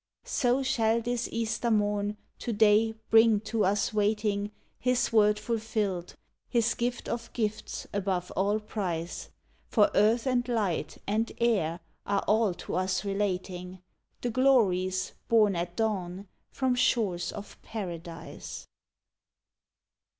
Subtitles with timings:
[0.25, 6.15] So shall this Easter morn, to day, bring to us waiting, His Word fulfilled,
[6.49, 9.29] His gift of gifts above all price!
[9.67, 13.77] For Earth and Light and Air are all to us relating
[14.21, 18.65] The glories borne at dawn from shores of Paradise!